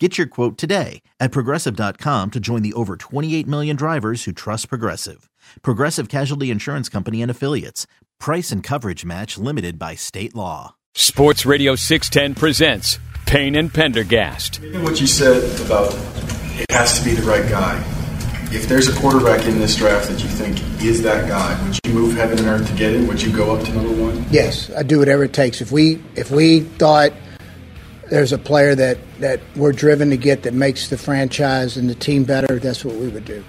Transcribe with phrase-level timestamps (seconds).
[0.00, 4.68] Get your quote today at progressive.com to join the over 28 million drivers who trust
[4.68, 5.28] Progressive.
[5.62, 7.88] Progressive Casualty Insurance Company and Affiliates.
[8.20, 10.76] Price and coverage match limited by state law.
[10.94, 14.60] Sports Radio 610 presents Payne and Pendergast.
[14.82, 15.92] What you said about
[16.60, 17.76] it has to be the right guy.
[18.52, 21.92] If there's a quarterback in this draft that you think is that guy, would you
[21.92, 23.08] move heaven and earth to get him?
[23.08, 24.24] Would you go up to number one?
[24.30, 25.60] Yes, I do whatever it takes.
[25.60, 27.12] If we if we thought
[28.10, 31.94] there's a player that, that we're driven to get that makes the franchise and the
[31.94, 33.44] team better, that's what we would do.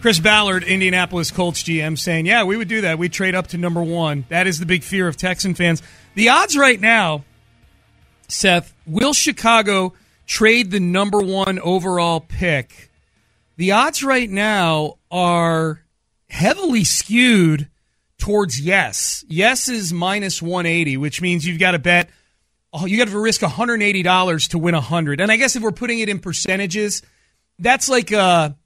[0.00, 2.98] Chris Ballard, Indianapolis Colts GM, saying, Yeah, we would do that.
[2.98, 4.26] We'd trade up to number one.
[4.28, 5.82] That is the big fear of Texan fans.
[6.14, 7.24] The odds right now,
[8.28, 9.94] Seth, will Chicago
[10.26, 12.90] trade the number one overall pick?
[13.56, 15.80] The odds right now are
[16.28, 17.70] heavily skewed
[18.18, 19.24] towards yes.
[19.28, 22.10] Yes is minus 180, which means you've got to bet
[22.74, 25.20] oh, you got to risk $180 to win 100.
[25.20, 27.02] And I guess if we're putting it in percentages,
[27.58, 28.56] that's like a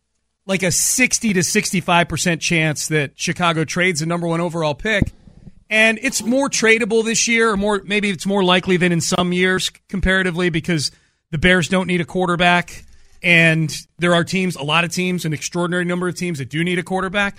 [0.46, 5.12] like a 60 to 65% chance that Chicago trades the number 1 overall pick.
[5.69, 9.34] And it's more tradable this year or more maybe it's more likely than in some
[9.34, 10.90] years comparatively because
[11.30, 12.84] the Bears don't need a quarterback
[13.22, 16.64] and there are teams, a lot of teams, an extraordinary number of teams that do
[16.64, 17.36] need a quarterback.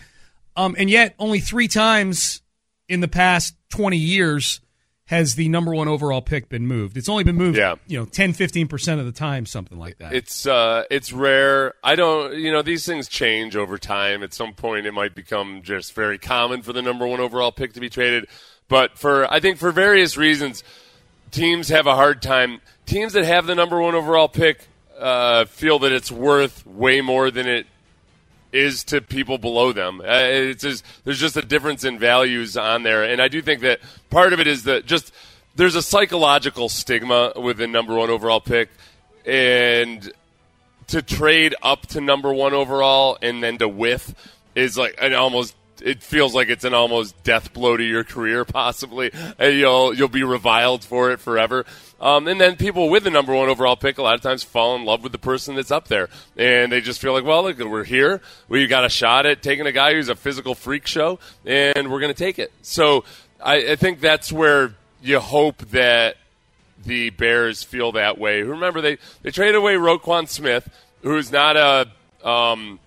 [0.55, 2.41] Um, and yet only 3 times
[2.87, 4.61] in the past 20 years
[5.09, 6.95] has the number one overall pick been moved.
[6.95, 7.77] It's only been moved, yeah.
[7.87, 10.13] you know, 10, 15% of the time, something like that.
[10.13, 11.73] It's uh, it's rare.
[11.83, 14.21] I don't, you know, these things change over time.
[14.21, 17.73] At some point, it might become just very common for the number one overall pick
[17.73, 18.27] to be traded.
[18.67, 20.63] But for, I think for various reasons,
[21.31, 22.61] teams have a hard time.
[22.85, 24.67] Teams that have the number one overall pick
[24.99, 27.65] uh, feel that it's worth way more than it
[28.51, 30.01] is to people below them.
[30.01, 33.61] Uh, it's just, there's just a difference in values on there, and I do think
[33.61, 33.79] that
[34.09, 35.11] part of it is that just
[35.55, 38.69] there's a psychological stigma with the number one overall pick,
[39.25, 40.11] and
[40.87, 44.15] to trade up to number one overall and then to with
[44.55, 48.45] is like an almost it feels like it's an almost death blow to your career,
[48.45, 49.11] possibly.
[49.37, 51.65] And you'll you'll be reviled for it forever.
[52.01, 54.75] Um, and then people with the number one overall pick a lot of times fall
[54.75, 57.59] in love with the person that's up there, and they just feel like, well, look,
[57.59, 58.21] we're here.
[58.47, 61.99] We got a shot at taking a guy who's a physical freak show, and we're
[61.99, 62.51] going to take it.
[62.61, 63.03] So
[63.43, 66.15] I, I think that's where you hope that
[66.85, 68.41] the Bears feel that way.
[68.41, 70.69] Remember, they they traded away Roquan Smith,
[71.01, 72.79] who's not a um,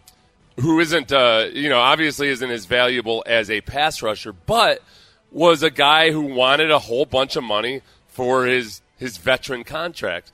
[0.61, 4.83] who isn't, uh, you know, obviously isn't as valuable as a pass rusher, but
[5.31, 10.31] was a guy who wanted a whole bunch of money for his his veteran contract.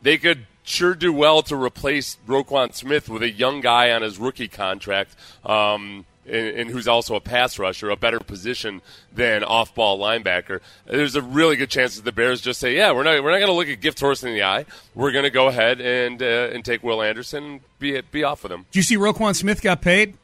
[0.00, 4.18] They could sure do well to replace Roquan Smith with a young guy on his
[4.18, 5.16] rookie contract.
[5.44, 8.80] Um, and, and, who's also a pass rusher, a better position
[9.12, 10.60] than off-ball linebacker.
[10.86, 13.38] There's a really good chance that the Bears just say, "Yeah, we're not we're not
[13.38, 14.66] going to look at gift horse in the eye.
[14.94, 18.42] We're going to go ahead and uh, and take Will Anderson and be be off
[18.42, 20.14] with him." Do you see Roquan Smith got paid?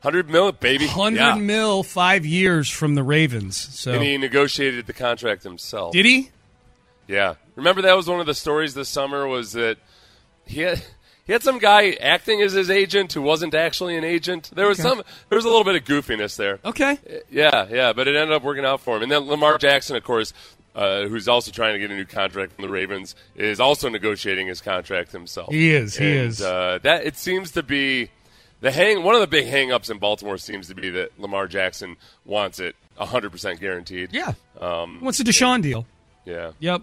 [0.00, 0.86] Hundred mil, baby.
[0.86, 1.34] Hundred yeah.
[1.34, 3.56] mil, five years from the Ravens.
[3.56, 5.92] So and he negotiated the contract himself.
[5.92, 6.30] Did he?
[7.08, 7.34] Yeah.
[7.56, 9.78] Remember that was one of the stories this summer was that
[10.46, 10.82] he had
[11.28, 14.50] he had some guy acting as his agent who wasn't actually an agent.
[14.54, 14.88] There was okay.
[14.88, 16.58] some there was a little bit of goofiness there.
[16.64, 16.98] Okay.
[17.30, 19.02] Yeah, yeah, but it ended up working out for him.
[19.02, 20.32] And then Lamar Jackson, of course,
[20.74, 24.46] uh, who's also trying to get a new contract from the Ravens, is also negotiating
[24.46, 25.52] his contract himself.
[25.52, 25.98] He is.
[25.98, 26.40] He and, is.
[26.40, 28.08] Uh, that it seems to be
[28.62, 31.96] the hang one of the big hang-ups in Baltimore seems to be that Lamar Jackson
[32.24, 34.14] wants it 100% guaranteed.
[34.14, 34.32] Yeah.
[34.58, 35.84] Um, What's a Deshaun deal?
[36.24, 36.52] yeah.
[36.58, 36.82] Yep.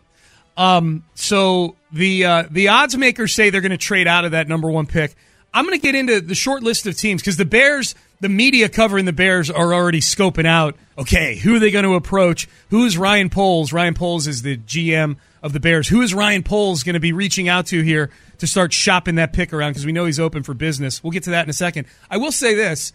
[0.58, 4.48] Um, so the uh, the odds makers say they're going to trade out of that
[4.48, 5.16] number one pick.
[5.54, 8.68] I'm going to get into the short list of teams because the Bears, the media
[8.68, 10.76] covering the Bears are already scoping out.
[10.98, 12.50] Okay, who are they going to approach?
[12.72, 13.72] Who is Ryan Poles?
[13.72, 15.88] Ryan Poles is the GM of the Bears.
[15.88, 19.32] Who is Ryan Poles going to be reaching out to here to start shopping that
[19.32, 19.72] pick around?
[19.72, 21.02] Because we know he's open for business.
[21.02, 21.88] We'll get to that in a second.
[22.10, 22.92] I will say this: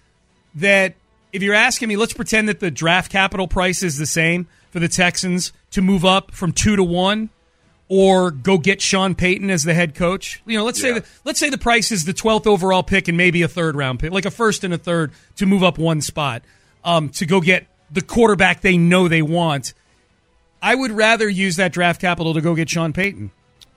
[0.56, 0.96] that
[1.32, 4.80] if you're asking me, let's pretend that the draft capital price is the same for
[4.80, 7.30] the Texans to move up from two to one
[7.92, 10.40] or go get Sean Payton as the head coach.
[10.46, 13.16] You know, let's say the, let's say the price is the 12th overall pick and
[13.16, 16.00] maybe a third round pick, like a first and a third to move up one
[16.00, 16.42] spot
[16.84, 19.75] um, to go get the quarterback they know they want.
[20.62, 23.32] I would rather use that draft capital to go get Sean Payton.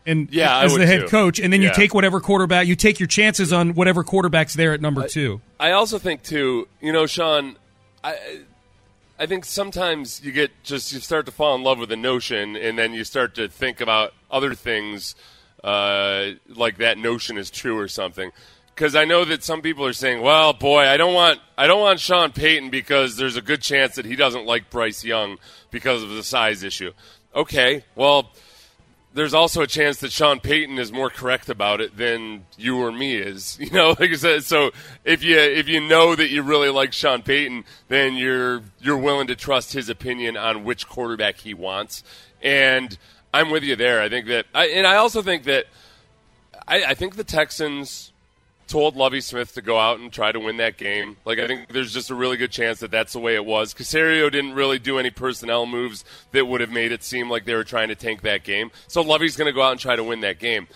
[0.06, 1.08] And Yeah, as the head too.
[1.08, 4.74] coach, and then you take whatever quarterback you take your chances on whatever quarterback's there
[4.74, 5.42] at number two.
[5.60, 7.56] I also think too, you know, Sean,
[8.04, 8.42] I
[9.20, 12.56] I think sometimes you get just you start to fall in love with a notion,
[12.56, 15.16] and then you start to think about other things,
[15.64, 18.32] uh, like that notion is true or something.
[18.74, 21.80] Because I know that some people are saying, "Well, boy, I don't want I don't
[21.80, 25.38] want Sean Payton because there's a good chance that he doesn't like Bryce Young
[25.70, 26.92] because of the size issue."
[27.36, 28.32] Okay, well,
[29.14, 32.92] there's also a chance that Sean Payton is more correct about it than you or
[32.92, 33.60] me is.
[33.64, 34.72] You know, like I said, so
[35.04, 39.28] if you if you know that you really like Sean Payton, then you're you're willing
[39.28, 42.04] to trust his opinion on which quarterback he wants.
[42.42, 42.98] And
[43.34, 44.02] I'm with you there.
[44.02, 45.66] I think that, I, and I also think that
[46.68, 48.13] I, I think the Texans
[48.74, 51.16] told Lovie Smith to go out and try to win that game.
[51.26, 53.72] Like I think there's just a really good chance that that's the way it was.
[53.72, 57.54] Caserio didn't really do any personnel moves that would have made it seem like they
[57.54, 58.72] were trying to tank that game.
[58.88, 60.68] So Lovie's going to go out and try to win that game.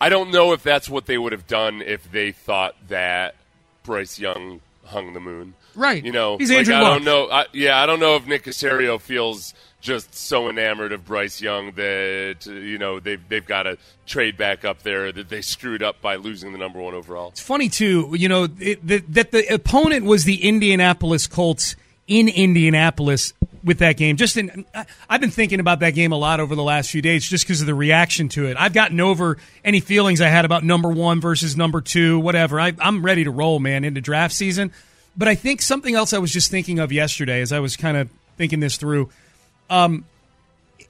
[0.00, 3.34] I don't know if that's what they would have done if they thought that
[3.82, 5.52] Bryce Young hung the moon.
[5.74, 6.02] Right.
[6.02, 6.92] You know, He's like, Andrew I Luck.
[6.96, 7.28] don't know.
[7.30, 9.52] I, yeah, I don't know if Nick Caserio feels
[9.84, 13.76] just so enamored of Bryce Young that you know they've they've got to
[14.06, 17.28] trade back up there that they screwed up by losing the number one overall.
[17.28, 21.76] It's funny too, you know, it, that, that the opponent was the Indianapolis Colts
[22.08, 24.16] in Indianapolis with that game.
[24.16, 24.64] Just in,
[25.08, 27.60] I've been thinking about that game a lot over the last few days, just because
[27.60, 28.56] of the reaction to it.
[28.58, 32.58] I've gotten over any feelings I had about number one versus number two, whatever.
[32.58, 34.72] I, I'm ready to roll, man, into draft season.
[35.16, 37.96] But I think something else I was just thinking of yesterday as I was kind
[37.96, 39.10] of thinking this through.
[39.70, 40.04] Um,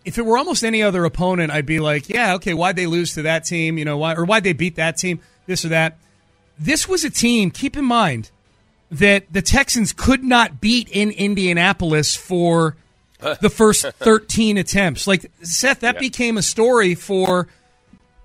[0.04, 3.14] if it were almost any other opponent, I'd be like, yeah, okay, why'd they lose
[3.14, 3.78] to that team?
[3.78, 5.20] You know, why or why'd they beat that team?
[5.46, 5.98] This or that.
[6.58, 8.30] This was a team, keep in mind,
[8.90, 12.76] that the Texans could not beat in Indianapolis for
[13.40, 15.06] the first 13 attempts.
[15.06, 17.48] Like, Seth, that became a story for,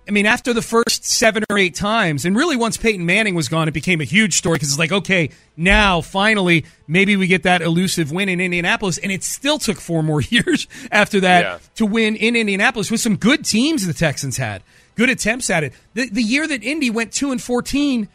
[0.10, 3.48] I mean, after the first seven or eight times, and really once Peyton Manning was
[3.48, 7.44] gone, it became a huge story because it's like, okay, now finally, maybe we get
[7.44, 8.98] that elusive win in Indianapolis.
[8.98, 11.60] And it still took four more years after that Yeah.
[11.76, 14.64] to win in Indianapolis with some good teams the Texans had,
[14.96, 15.74] good attempts at it.
[15.94, 18.08] The, the year that Indy went 2 and 14,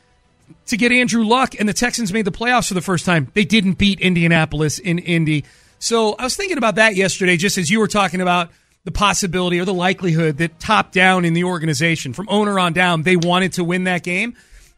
[0.67, 3.31] to get Andrew Luck and the Texans made the playoffs for the first time.
[3.35, 5.44] They didn't beat Indianapolis in Indy.
[5.79, 8.50] So I was thinking about that yesterday, just as you were talking about
[8.84, 13.02] the possibility or the likelihood that top down in the organization, from owner on down,
[13.02, 14.36] they wanted to win that game.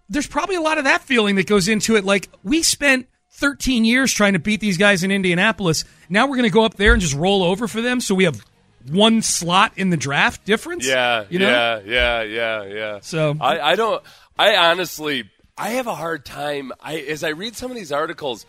[0.09, 2.05] There's probably a lot of that feeling that goes into it.
[2.05, 5.85] Like, we spent 13 years trying to beat these guys in Indianapolis.
[6.09, 8.01] Now we're going to go up there and just roll over for them.
[8.01, 8.41] So we have
[8.89, 10.87] one slot in the draft difference.
[10.87, 11.49] Yeah, You know?
[11.49, 12.99] yeah, yeah, yeah, yeah.
[13.03, 14.03] So- I, I don't.
[14.39, 16.71] I honestly, I have a hard time.
[16.81, 18.47] I as I read some of these articles,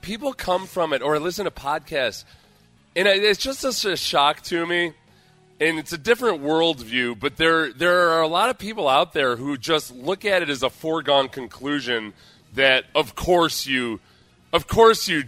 [0.00, 2.24] people come from it or listen to podcasts,
[2.96, 4.92] and it's just such a shock to me.
[5.58, 9.36] And it's a different worldview, but there there are a lot of people out there
[9.36, 12.12] who just look at it as a foregone conclusion
[12.54, 14.00] that of course you,
[14.52, 15.24] of course you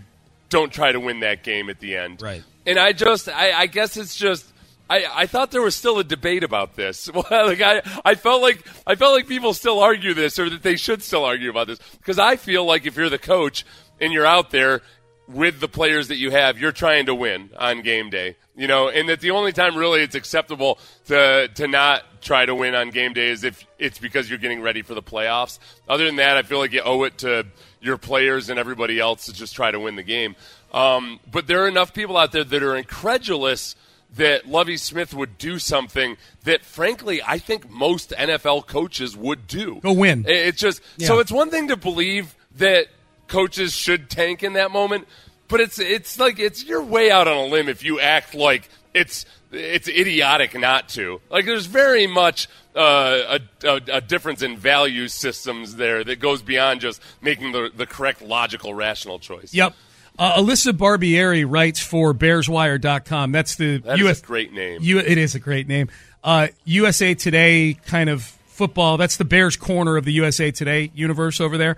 [0.50, 2.20] don't try to win that game at the end.
[2.20, 2.42] Right.
[2.66, 4.46] And I just, I, I guess it's just,
[4.90, 7.10] I, I thought there was still a debate about this.
[7.12, 10.62] Well, like I, I felt like I felt like people still argue this, or that
[10.62, 13.64] they should still argue about this, because I feel like if you're the coach
[14.00, 14.82] and you're out there
[15.28, 18.37] with the players that you have, you're trying to win on game day.
[18.56, 22.54] You know, and that the only time really it's acceptable to to not try to
[22.54, 25.61] win on game day is if it's because you're getting ready for the playoffs.
[25.88, 27.47] Other than that, I feel like you owe it to
[27.80, 30.35] your players and everybody else to just try to win the game.
[30.73, 33.76] Um, but there are enough people out there that are incredulous
[34.16, 39.80] that Lovie Smith would do something that, frankly, I think most NFL coaches would do.
[39.82, 40.25] Go win.
[40.26, 42.88] It's just so it's one thing to believe that
[43.28, 45.06] coaches should tank in that moment,
[45.47, 48.68] but it's it's like it's you're way out on a limb if you act like
[48.94, 51.20] it's it's idiotic not to.
[51.30, 56.42] Like there's very much uh, a, a, a, difference in value systems there that goes
[56.42, 59.54] beyond just making the the correct logical rational choice.
[59.54, 59.75] Yep.
[60.18, 63.30] Uh, Alyssa Barbieri writes for BearsWire.com.
[63.30, 64.82] That's the that US, great name.
[64.82, 65.88] U, it is a great name.
[66.25, 68.97] Uh, USA Today kind of football.
[68.97, 71.76] That's the Bears corner of the USA Today universe over there.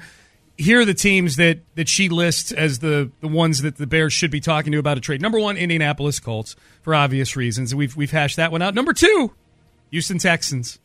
[0.61, 4.13] Here are the teams that, that she lists as the, the ones that the Bears
[4.13, 5.23] should be talking to about a trade.
[5.23, 7.75] Number one, Indianapolis Colts for obvious reasons.
[7.75, 8.75] We've we've hashed that one out.
[8.75, 9.33] Number two,
[9.91, 10.79] Houston Texans.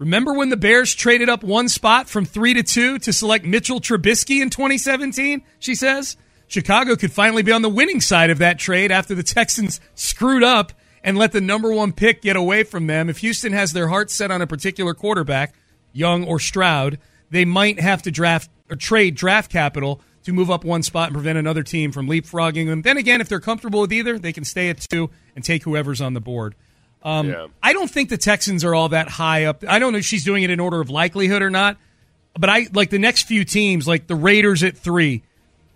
[0.00, 3.80] Remember when the Bears traded up one spot from three to two to select Mitchell
[3.80, 5.42] Trubisky in 2017?
[5.60, 6.16] She says.
[6.48, 10.42] Chicago could finally be on the winning side of that trade after the Texans screwed
[10.42, 10.72] up
[11.04, 13.08] and let the number one pick get away from them.
[13.08, 15.54] If Houston has their heart set on a particular quarterback,
[15.92, 16.98] Young or Stroud,
[17.30, 21.38] they might have to draft trade draft capital to move up one spot and prevent
[21.38, 22.82] another team from leapfrogging them.
[22.82, 26.00] Then again, if they're comfortable with either, they can stay at two and take whoever's
[26.00, 26.54] on the board.
[27.02, 27.46] Um, yeah.
[27.62, 29.64] I don't think the Texans are all that high up.
[29.66, 31.78] I don't know if she's doing it in order of likelihood or not,
[32.38, 35.22] but I like the next few teams, like the Raiders at three,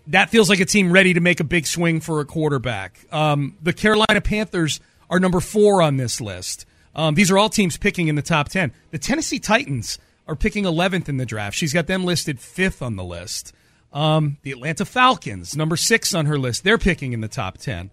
[0.07, 2.99] that feels like a team ready to make a big swing for a quarterback.
[3.11, 6.65] Um, the Carolina Panthers are number four on this list.
[6.95, 8.71] Um, these are all teams picking in the top 10.
[8.91, 11.55] The Tennessee Titans are picking 11th in the draft.
[11.55, 13.53] She's got them listed fifth on the list.
[13.93, 17.91] Um, the Atlanta Falcons, number six on her list, they're picking in the top 10.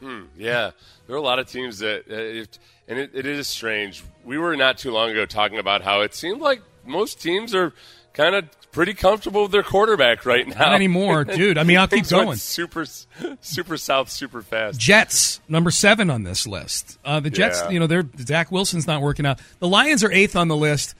[0.00, 0.72] Hmm, yeah,
[1.06, 4.02] there are a lot of teams that, uh, it, and it, it is strange.
[4.24, 7.72] We were not too long ago talking about how it seemed like most teams are
[8.12, 10.58] kind of pretty comfortable with their quarterback right now.
[10.58, 11.56] Not anymore, dude.
[11.56, 12.36] I mean, I'll keep going.
[12.36, 12.84] Super,
[13.40, 14.78] super south, super fast.
[14.80, 16.98] Jets number seven on this list.
[17.04, 17.70] Uh, the Jets, yeah.
[17.70, 19.40] you know, they're Zach Wilson's not working out.
[19.60, 20.94] The Lions are eighth on the list,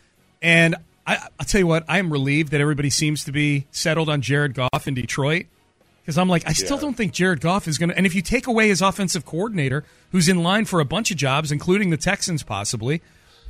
[0.45, 4.11] and I, will tell you what, I am relieved that everybody seems to be settled
[4.11, 5.47] on Jared Goff in Detroit.
[6.03, 6.83] Because I'm like, I still yeah.
[6.83, 7.97] don't think Jared Goff is going to.
[7.97, 11.17] And if you take away his offensive coordinator, who's in line for a bunch of
[11.17, 13.01] jobs, including the Texans possibly,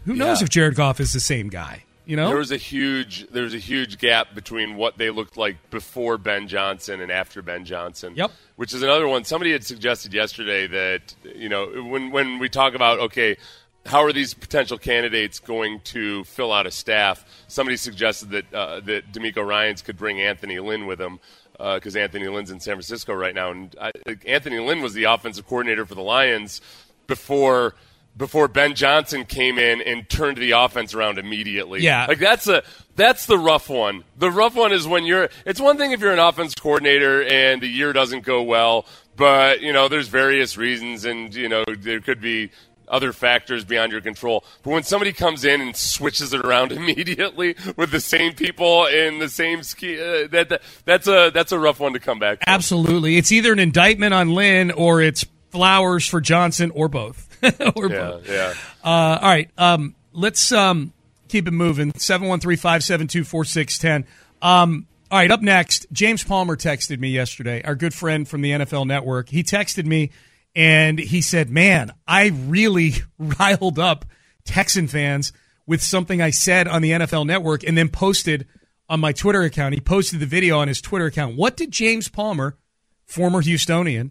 [0.05, 0.45] who knows yeah.
[0.45, 1.83] if Jared Goff is the same guy?
[2.07, 5.39] You know, there was a huge there was a huge gap between what they looked
[5.39, 8.13] like before Ben Johnson and after Ben Johnson.
[8.15, 8.31] Yep.
[8.57, 9.25] Which is another one.
[9.25, 13.39] Somebody had suggested yesterday that you know when when we talk about okay,
[13.87, 17.25] how are these potential candidates going to fill out a staff?
[17.49, 21.21] Somebody suggested that uh, that DeMeco Ryans could bring Anthony Lynn with him
[21.53, 23.93] because uh, Anthony Lynn's in San Francisco right now, and I,
[24.27, 26.61] Anthony Lynn was the offensive coordinator for the Lions
[27.07, 27.75] before
[28.17, 31.81] before Ben Johnson came in and turned the offense around immediately.
[31.81, 32.07] Yeah.
[32.07, 32.63] Like that's a
[32.97, 34.05] that's the rough one.
[34.17, 37.61] The rough one is when you're it's one thing if you're an offense coordinator and
[37.61, 38.87] the year doesn't go well,
[39.17, 42.51] but you know, there's various reasons and you know, there could be
[42.89, 44.45] other factors beyond your control.
[44.63, 49.19] But when somebody comes in and switches it around immediately with the same people in
[49.19, 52.45] the same ski, uh, that, that, that's a that's a rough one to come back.
[52.45, 52.55] From.
[52.55, 57.29] Absolutely, it's either an indictment on Lynn or it's flowers for Johnson or both.
[57.77, 58.29] or yeah, both.
[58.29, 58.55] Yeah.
[58.83, 59.51] Uh, all right.
[59.57, 60.93] Um, let's um,
[61.29, 61.93] keep it moving.
[61.97, 64.07] 713 572 4610.
[64.43, 68.51] Um, all right, up next, James Palmer texted me yesterday, our good friend from the
[68.51, 69.29] NFL Network.
[69.29, 70.11] He texted me
[70.55, 74.05] and he said, Man, I really riled up
[74.45, 75.33] Texan fans
[75.67, 78.47] with something I said on the NFL Network and then posted
[78.89, 79.75] on my Twitter account.
[79.75, 81.37] He posted the video on his Twitter account.
[81.37, 82.59] What did James Palmer,
[83.07, 84.11] former Houstonian,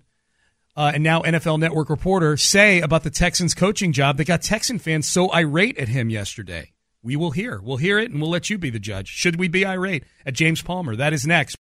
[0.76, 4.80] uh, and now NFL Network reporter say about the Texans coaching job that got Texan
[4.80, 6.72] fans so irate at him yesterday.
[7.04, 7.62] We will hear.
[7.62, 9.08] We'll hear it and we'll let you be the judge.
[9.08, 10.96] Should we be irate at James Palmer?
[10.96, 11.56] That is next.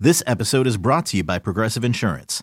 [0.00, 2.42] This episode is brought to you by Progressive Insurance.